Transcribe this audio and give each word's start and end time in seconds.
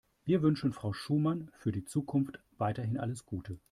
Wir 0.25 0.41
wünschen 0.41 0.73
Frau 0.73 0.93
Schumann 0.93 1.51
für 1.53 1.71
die 1.71 1.85
Zukunft 1.85 2.39
weiterhin 2.57 2.97
alles 2.97 3.23
Gute. 3.23 3.59